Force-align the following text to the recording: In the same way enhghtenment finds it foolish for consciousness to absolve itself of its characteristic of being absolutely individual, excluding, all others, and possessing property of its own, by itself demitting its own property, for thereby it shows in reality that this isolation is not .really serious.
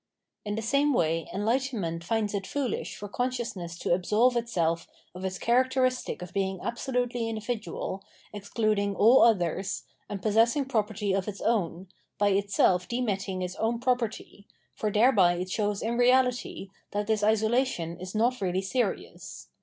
In 0.43 0.55
the 0.55 0.63
same 0.63 0.93
way 0.93 1.29
enhghtenment 1.31 2.03
finds 2.03 2.33
it 2.33 2.47
foolish 2.47 2.95
for 2.95 3.07
consciousness 3.07 3.77
to 3.77 3.93
absolve 3.93 4.35
itself 4.35 4.87
of 5.13 5.23
its 5.23 5.37
characteristic 5.37 6.23
of 6.23 6.33
being 6.33 6.59
absolutely 6.59 7.29
individual, 7.29 8.03
excluding, 8.33 8.95
all 8.95 9.21
others, 9.21 9.83
and 10.09 10.19
possessing 10.19 10.65
property 10.65 11.13
of 11.13 11.27
its 11.27 11.39
own, 11.39 11.87
by 12.17 12.29
itself 12.29 12.87
demitting 12.87 13.43
its 13.43 13.55
own 13.57 13.79
property, 13.79 14.47
for 14.73 14.89
thereby 14.91 15.33
it 15.33 15.51
shows 15.51 15.83
in 15.83 15.99
reality 15.99 16.69
that 16.93 17.05
this 17.05 17.21
isolation 17.23 17.99
is 17.99 18.15
not 18.15 18.41
.really 18.41 18.63
serious. 18.63 19.49